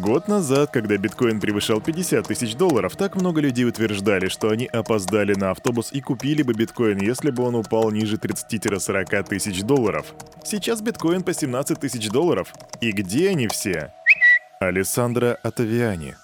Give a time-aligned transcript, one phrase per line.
[0.00, 5.34] Год назад, когда биткоин превышал 50 тысяч долларов, так много людей утверждали, что они опоздали
[5.34, 10.14] на автобус и купили бы биткоин, если бы он упал ниже 30-40 тысяч долларов.
[10.44, 12.54] Сейчас биткоин по 17 тысяч долларов.
[12.80, 13.92] И где они все?
[14.60, 16.14] Александра Атавиани.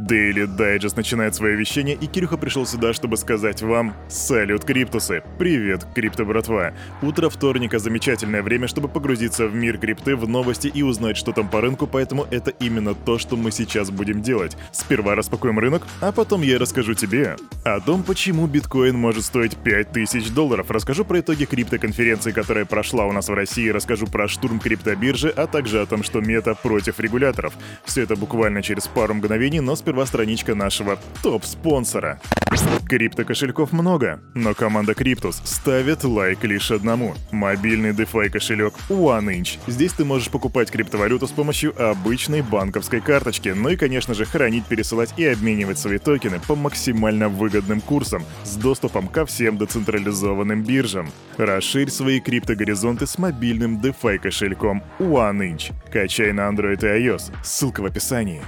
[0.00, 5.86] Daily Digest начинает свое вещание, и Кирюха пришел сюда, чтобы сказать вам «Салют, Криптусы!» Привет,
[5.94, 6.72] крипто братва!
[7.02, 11.50] Утро вторника– замечательное время, чтобы погрузиться в мир крипты, в новости и узнать, что там
[11.50, 14.56] по рынку, поэтому это именно то, что мы сейчас будем делать.
[14.72, 20.30] Сперва распакуем рынок, а потом я расскажу тебе о том, почему биткоин может стоить 5000
[20.30, 20.70] долларов.
[20.70, 25.46] Расскажу про итоги криптоконференции, которая прошла у нас в России, расскажу про штурм криптобиржи, а
[25.46, 27.52] также о том, что мета против регуляторов.
[27.84, 32.20] Все это буквально через пару мгновений, но сперва сперва страничка нашего топ-спонсора.
[32.88, 37.14] Крипто-кошельков много, но команда Криптус ставит лайк лишь одному.
[37.32, 39.58] Мобильный DeFi кошелек OneInch.
[39.66, 44.66] Здесь ты можешь покупать криптовалюту с помощью обычной банковской карточки, ну и, конечно же, хранить,
[44.66, 51.10] пересылать и обменивать свои токены по максимально выгодным курсам с доступом ко всем децентрализованным биржам.
[51.36, 55.72] Расширь свои криптогоризонты с мобильным DeFi кошельком OneInch.
[55.92, 57.32] Качай на Android и iOS.
[57.42, 58.42] Ссылка в описании.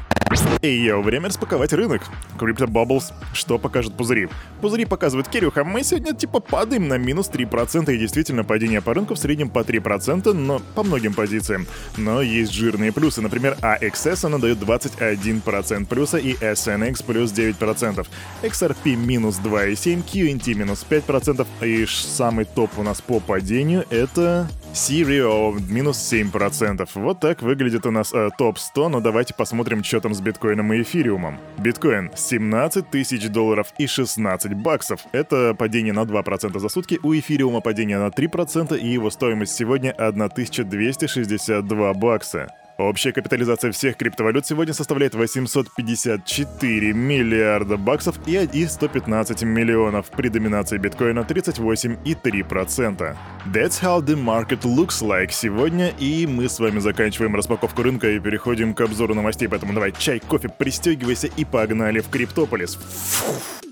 [0.62, 2.02] И йоу, время распаковать рынок.
[2.38, 3.12] Crypto Bubbles.
[3.34, 4.28] Что покажут пузыри?
[4.60, 9.14] Пузыри показывают, Кирюха, мы сегодня типа падаем на минус 3%, и действительно падение по рынку
[9.14, 11.66] в среднем по 3%, но по многим позициям.
[11.96, 18.06] Но есть жирные плюсы, например, AXS она дает 21% плюса и SNX плюс 9%.
[18.42, 25.60] XRP минус 2,7%, QNT минус 5%, и самый топ у нас по падению это Sirio
[25.68, 26.88] минус 7%.
[26.94, 30.80] Вот так выглядит у нас э, топ-100, но давайте посмотрим, что там с биткоином и
[30.80, 31.38] эфириумом.
[31.58, 35.02] Биткоин 17 тысяч долларов и 16 баксов.
[35.12, 39.92] Это падение на 2% за сутки, у эфириума падение на 3% и его стоимость сегодня
[39.92, 42.48] 1262 бакса.
[42.82, 51.20] Общая капитализация всех криптовалют сегодня составляет 854 миллиарда баксов и 115 миллионов, при доминации биткоина
[51.20, 53.16] 38,3%.
[53.46, 58.18] That's how the market looks like сегодня, и мы с вами заканчиваем распаковку рынка и
[58.18, 62.74] переходим к обзору новостей, поэтому давай чай, кофе, пристегивайся и погнали в Криптополис.
[62.74, 63.71] Фух.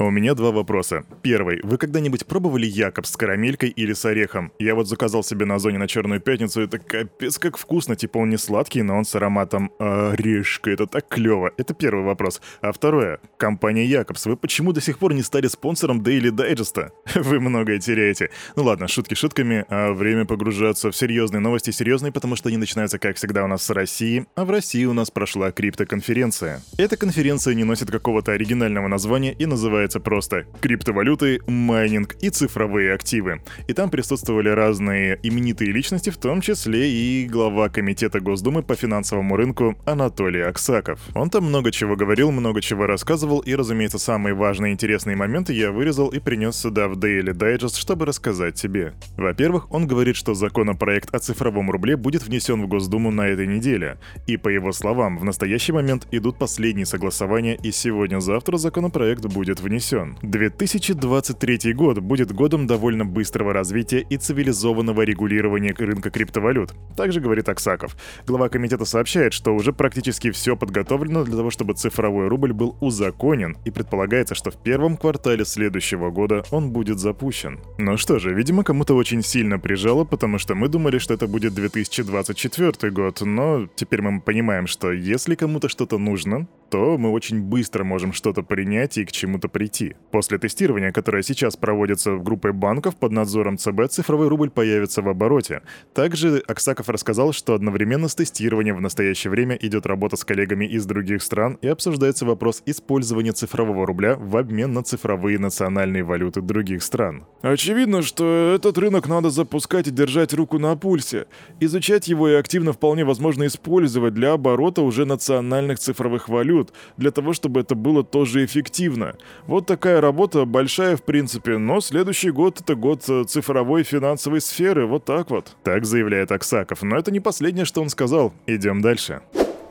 [0.00, 1.04] У меня два вопроса.
[1.22, 1.58] Первый.
[1.64, 4.52] Вы когда-нибудь пробовали Якоб с карамелькой или с орехом?
[4.60, 7.96] Я вот заказал себе на зоне на Черную Пятницу, это капец как вкусно.
[7.96, 10.70] Типа он не сладкий, но он с ароматом орешка.
[10.70, 11.50] Это так клево.
[11.56, 12.40] Это первый вопрос.
[12.60, 13.18] А второе.
[13.38, 16.92] Компания Якобс, вы почему до сих пор не стали спонсором Daily Digest?
[17.16, 18.30] Вы многое теряете.
[18.54, 23.00] Ну ладно, шутки шутками, а время погружаться в серьезные новости серьезные, потому что они начинаются,
[23.00, 24.26] как всегда, у нас с России.
[24.36, 26.62] А в России у нас прошла криптоконференция.
[26.76, 32.92] Эта конференция не носит какого-то оригинального названия и называется называется просто «Криптовалюты, майнинг и цифровые
[32.92, 33.40] активы».
[33.68, 39.36] И там присутствовали разные именитые личности, в том числе и глава Комитета Госдумы по финансовому
[39.36, 41.00] рынку Анатолий Аксаков.
[41.14, 45.72] Он там много чего говорил, много чего рассказывал, и, разумеется, самые важные интересные моменты я
[45.72, 48.92] вырезал и принес сюда в Daily Digest, чтобы рассказать тебе.
[49.16, 53.96] Во-первых, он говорит, что законопроект о цифровом рубле будет внесен в Госдуму на этой неделе.
[54.26, 59.77] И, по его словам, в настоящий момент идут последние согласования, и сегодня-завтра законопроект будет внесен
[59.78, 60.16] внесен.
[60.22, 66.74] 2023 год будет годом довольно быстрого развития и цивилизованного регулирования рынка криптовалют.
[66.96, 67.96] Также говорит Аксаков.
[68.26, 73.56] Глава комитета сообщает, что уже практически все подготовлено для того, чтобы цифровой рубль был узаконен,
[73.64, 77.60] и предполагается, что в первом квартале следующего года он будет запущен.
[77.78, 81.54] Ну что же, видимо, кому-то очень сильно прижало, потому что мы думали, что это будет
[81.54, 87.84] 2024 год, но теперь мы понимаем, что если кому-то что-то нужно, то мы очень быстро
[87.84, 89.96] можем что-то принять и к чему-то прийти.
[90.10, 95.08] После тестирования, которое сейчас проводится в группе банков под надзором ЦБ, цифровой рубль появится в
[95.08, 95.62] обороте.
[95.94, 100.86] Также Аксаков рассказал, что одновременно с тестированием в настоящее время идет работа с коллегами из
[100.86, 106.82] других стран и обсуждается вопрос использования цифрового рубля в обмен на цифровые национальные валюты других
[106.82, 107.26] стран.
[107.42, 111.26] Очевидно, что этот рынок надо запускать и держать руку на пульсе.
[111.60, 117.10] Изучать его и активно вполне возможно использовать для оборота уже национальных цифровых валют, валют, для
[117.10, 119.16] того, чтобы это было тоже эффективно.
[119.46, 124.86] Вот такая работа большая в принципе, но следующий год это год э, цифровой финансовой сферы,
[124.86, 125.56] вот так вот.
[125.62, 128.32] Так заявляет Аксаков, но это не последнее, что он сказал.
[128.46, 129.20] Идем дальше.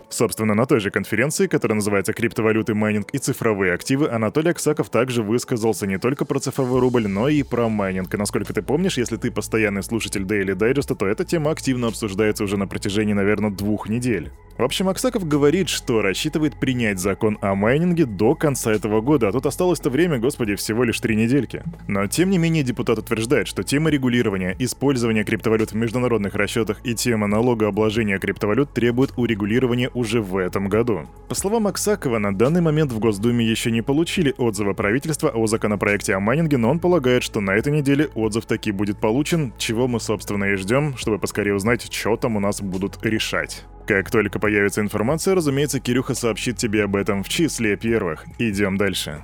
[0.10, 5.22] Собственно, на той же конференции, которая называется «Криптовалюты, майнинг и цифровые активы», Анатолий Аксаков также
[5.22, 8.13] высказался не только про цифровой рубль, но и про майнинг.
[8.13, 12.45] И насколько ты помнишь, если ты постоянный слушатель Daily Digest, то эта тема активно обсуждается
[12.45, 14.31] уже на протяжении, наверное, двух недель.
[14.57, 19.31] В общем, Аксаков говорит, что рассчитывает принять закон о майнинге до конца этого года, а
[19.31, 21.62] тут осталось-то время, господи, всего лишь три недельки.
[21.88, 26.95] Но тем не менее депутат утверждает, что тема регулирования, использования криптовалют в международных расчетах и
[26.95, 31.06] тема налогообложения криптовалют требует урегулирования уже в этом году.
[31.30, 36.15] По словам Аксакова, на данный момент в Госдуме еще не получили отзыва правительства о законопроекте
[36.15, 40.00] о майнинге, но он полагает, что на этой неделе отзыв таки будет получен, чего мы,
[40.00, 43.63] собственно, и ждем, чтобы поскорее узнать, что там у нас будут решать.
[43.88, 48.25] Как только появится информация, разумеется, Кирюха сообщит тебе об этом в числе первых.
[48.38, 49.22] Идем дальше.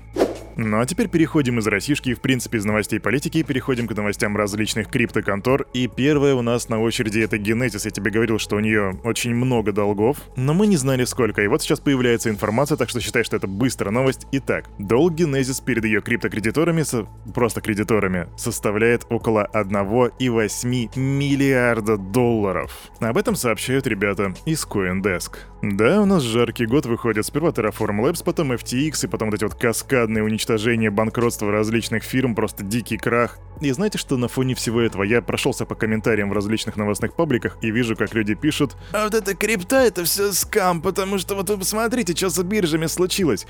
[0.56, 4.88] Ну а теперь переходим из Россишки в принципе из новостей политики переходим к новостям различных
[4.88, 5.68] криптоконтор.
[5.74, 7.82] И первая у нас на очереди это Genesis.
[7.86, 11.42] Я тебе говорил, что у нее очень много долгов, но мы не знали сколько.
[11.42, 14.28] И вот сейчас появляется информация, так что считай, что это быстрая новость.
[14.32, 17.08] Итак, долг Genesis перед ее криптокредиторами, со...
[17.34, 22.72] просто кредиторами, составляет около 1,8 миллиарда долларов.
[23.00, 25.38] Об этом сообщают ребята из CoinDesk.
[25.64, 27.26] Да, у нас жаркий год выходит.
[27.26, 32.04] Сперва Terraform Labs, потом FTX, и потом вот эти вот каскадные уничтожения уничтожение, банкротство различных
[32.04, 33.40] фирм, просто дикий крах.
[33.62, 37.58] И знаете, что на фоне всего этого я прошелся по комментариям в различных новостных пабликах
[37.62, 41.50] и вижу, как люди пишут «А вот это крипта, это все скам, потому что вот
[41.50, 43.46] вы посмотрите, что с биржами случилось».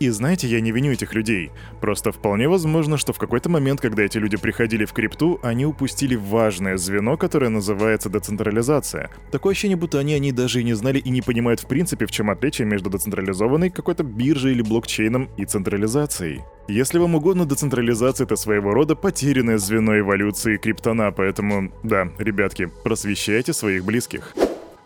[0.00, 1.50] И знаете, я не виню этих людей.
[1.80, 6.16] Просто вполне возможно, что в какой-то момент, когда эти люди приходили в крипту, они упустили
[6.16, 9.10] важное звено, которое называется децентрализация.
[9.30, 12.10] Такое ощущение, будто они, они даже и не знали и не понимают в принципе, в
[12.10, 16.33] чем отличие между децентрализованной какой-то биржей или блокчейном и централизацией.
[16.68, 23.52] Если вам угодно, децентрализация— это своего рода потерянное звено эволюции криптона, поэтому, да, ребятки, просвещайте
[23.52, 24.34] своих близких.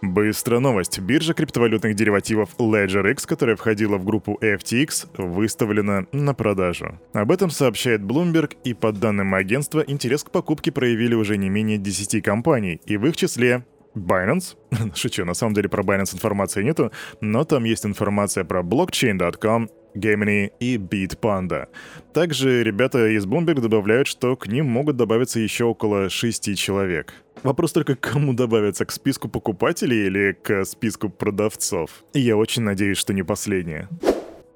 [0.01, 1.01] Быстрая новость.
[1.01, 7.01] Биржа криптовалютных деривативов LedgerX, которая входила в группу FTX, выставлена на продажу.
[7.13, 11.79] Об этом сообщает Bloomberg, и по данным агентства, интерес к покупке проявили уже не менее
[11.79, 13.65] 10 компаний, и в их числе
[13.95, 14.57] Binance.
[14.95, 20.51] Шучу, на самом деле про Binance информации нету, но там есть информация про blockchain.com, Gemini
[20.61, 21.69] и Bitpanda.
[22.13, 27.13] Также ребята из Bloomberg добавляют, что к ним могут добавиться еще около 6 человек.
[27.43, 31.91] Вопрос только, кому добавиться, к списку покупателей или к списку продавцов?
[32.15, 33.89] Я очень надеюсь, что не последнее.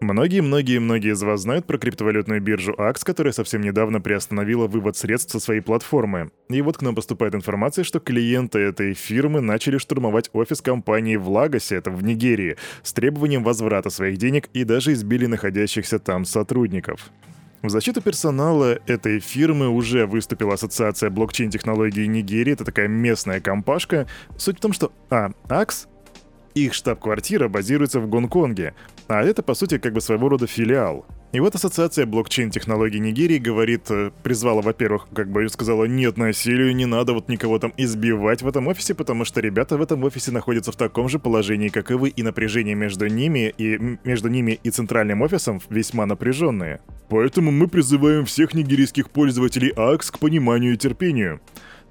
[0.02, 5.38] Многие-многие-многие из вас знают про криптовалютную биржу AX, которая совсем недавно приостановила вывод средств со
[5.38, 6.32] своей платформы.
[6.48, 11.28] И вот к нам поступает информация, что клиенты этой фирмы начали штурмовать офис компании в
[11.28, 17.12] Лагосе, это в Нигерии, с требованием возврата своих денег и даже избили находящихся там сотрудников.
[17.62, 24.08] В защиту персонала этой фирмы уже выступила Ассоциация блокчейн-технологий Нигерии, это такая местная компашка.
[24.36, 25.86] Суть в том, что, а, AX
[26.54, 28.74] их штаб-квартира базируется в Гонконге,
[29.08, 31.06] а это, по сути, как бы своего рода филиал.
[31.32, 36.84] И вот Ассоциация блокчейн-технологий Нигерии говорит, э, призвала, во-первых, как бы сказала, нет насилию, не
[36.84, 40.72] надо вот никого там избивать в этом офисе, потому что ребята в этом офисе находятся
[40.72, 44.70] в таком же положении, как и вы, и напряжение между ними и между ними и
[44.70, 46.80] центральным офисом весьма напряженные.
[47.08, 51.40] Поэтому мы призываем всех нигерийских пользователей АКС к пониманию и терпению.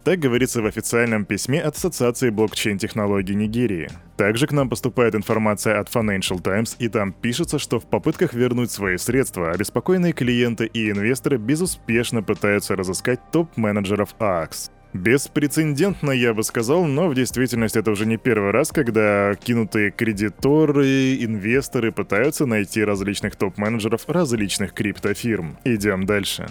[0.04, 3.88] Так говорится в официальном письме от Ассоциации блокчейн-технологий Нигерии.
[4.18, 8.72] Также к нам поступает информация от Financial Times, и там пишется, что в попытках вернуть
[8.72, 14.72] свои средства, обеспокоенные клиенты и инвесторы безуспешно пытаются разыскать топ-менеджеров AX.
[14.94, 21.16] Беспрецедентно, я бы сказал, но в действительности это уже не первый раз, когда кинутые кредиторы,
[21.24, 25.58] инвесторы пытаются найти различных топ-менеджеров различных криптофирм.
[25.64, 26.48] Идем дальше.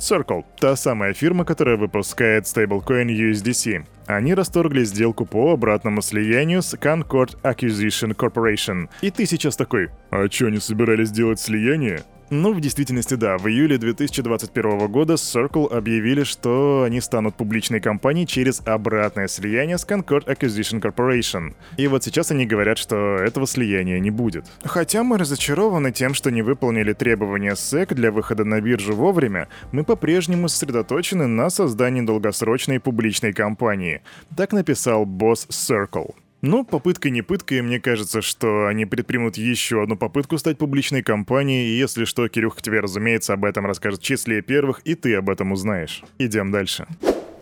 [0.00, 3.84] Circle— та самая фирма, которая выпускает стейблкоин USDC.
[4.06, 8.88] Они расторгли сделку по обратному слиянию с Concord Acquisition Corporation.
[9.02, 12.00] И ты сейчас такой, а чё, они собирались делать слияние?
[12.32, 13.38] Ну, в действительности, да.
[13.38, 19.84] В июле 2021 года Circle объявили, что они станут публичной компанией через обратное слияние с
[19.84, 21.56] Concord Acquisition Corporation.
[21.76, 24.46] И вот сейчас они говорят, что этого слияния не будет.
[24.62, 29.82] Хотя мы разочарованы тем, что не выполнили требования SEC для выхода на биржу вовремя, мы
[29.82, 34.02] по-прежнему сосредоточены на создании долгосрочной публичной компании.
[34.36, 36.14] Так написал босс Circle.
[36.42, 41.02] Ну, попытка не пытка, и мне кажется, что они предпримут еще одну попытку стать публичной
[41.02, 45.14] компанией, и если что, Кирюх тебе, разумеется, об этом расскажет в числе первых, и ты
[45.16, 46.02] об этом узнаешь.
[46.18, 46.86] Идем дальше.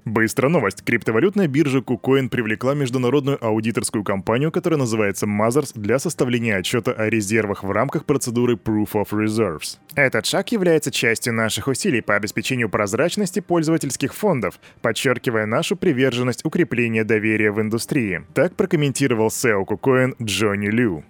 [0.09, 0.83] Быстрая новость.
[0.85, 7.62] Криптовалютная биржа KuCoin привлекла международную аудиторскую компанию, которая называется Mothers, для составления отчета о резервах
[7.62, 9.77] в рамках процедуры Proof of Reserves.
[9.97, 17.05] Этот шаг является частью наших усилий по обеспечению прозрачности пользовательских фондов, подчеркивая нашу приверженность укреплению
[17.05, 18.23] доверия в индустрии.
[18.33, 21.05] Так прокомментировал SEO KuCoin Джонни Лю.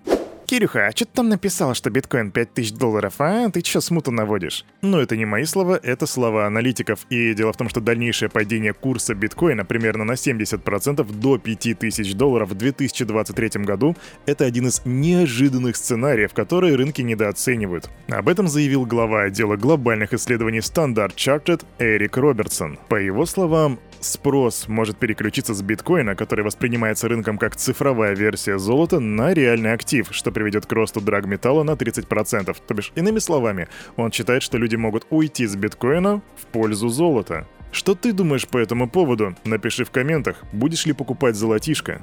[0.48, 3.50] Кирюха, а что ты там написал, что биткоин 5000 долларов, а?
[3.50, 4.64] Ты чё смуту наводишь?
[4.80, 7.04] Ну, это не мои слова, это слова аналитиков.
[7.10, 12.48] И дело в том, что дальнейшее падение курса биткоина примерно на 70% до 5000 долларов
[12.48, 17.90] в 2023 году— это один из неожиданных сценариев, которые рынки недооценивают.
[18.08, 22.78] Об этом заявил глава отдела глобальных исследований Standard Chartered Эрик Робертсон.
[22.88, 29.00] По его словам, Спрос может переключиться с биткоина, который воспринимается рынком как цифровая версия золота,
[29.00, 32.56] на реальный актив, что приведет к росту драгметалла на 30%.
[32.66, 37.46] То бишь, иными словами, он считает, что люди могут уйти с биткоина в пользу золота.
[37.72, 39.34] Что ты думаешь по этому поводу?
[39.44, 42.00] Напиши в комментах, будешь ли покупать золотишко.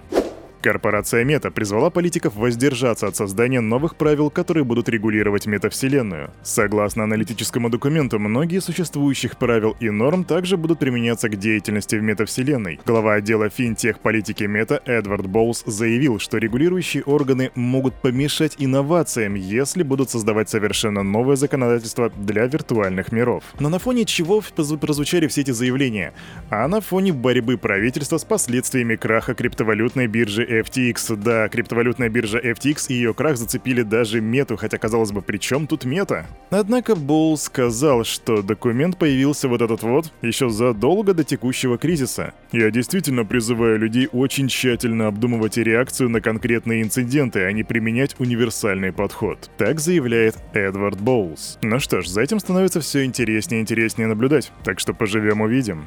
[0.65, 6.31] Корпорация Мета призвала политиков воздержаться от создания новых правил, которые будут регулировать метавселенную.
[6.41, 12.79] Согласно аналитическому документу, многие существующих правил и норм также будут применяться к деятельности в метавселенной.
[12.84, 19.84] Глава отдела финтех политики Мета Эдвард Боулс заявил, что регулирующие органы могут помешать инновациям, если
[19.84, 23.43] будут создавать совершенно новое законодательство для виртуальных миров.
[23.60, 24.41] Но на фоне чего
[24.81, 26.15] прозвучали все эти заявления?
[26.50, 31.16] А на фоне борьбы правительства с последствиями краха криптовалютной биржи FTX.
[31.16, 35.68] Да, криптовалютная биржа FTX и ее крах зацепили даже мету, хотя казалось бы, при чем
[35.68, 36.26] тут мета?
[36.50, 42.34] Однако Болл сказал, что документ появился вот этот вот еще задолго до текущего кризиса.
[42.52, 48.92] Я действительно призываю людей очень тщательно обдумывать реакцию на конкретные инциденты, а не применять универсальный
[48.92, 49.50] подход.
[49.58, 51.58] Так заявляет Эдвард Боулс.
[51.62, 55.86] Ну что ж, за этим становится все интереснее и интереснее наблюдать, так что поживем увидим.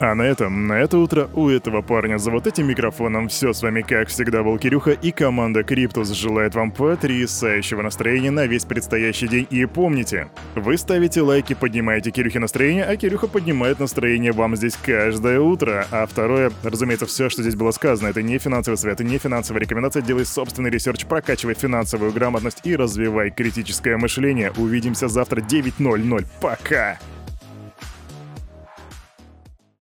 [0.00, 3.62] А на этом, на это утро у этого парня за вот этим микрофоном все с
[3.62, 9.26] вами как всегда был Кирюха и команда Криптус желает вам потрясающего настроения на весь предстоящий
[9.26, 9.48] день.
[9.50, 15.40] И помните, вы ставите лайки, поднимаете Кирюхе настроение, а Кирюха поднимает настроение вам здесь каждое
[15.40, 15.84] утро.
[15.90, 20.00] А второе, разумеется, все, что здесь было сказано, это не финансовый совет, не финансовая рекомендация,
[20.00, 24.52] делай собственный research, прокачивай финансовую грамотность и развивай критическое мышление.
[24.58, 26.24] Увидимся завтра 9.00.
[26.40, 26.98] Пока!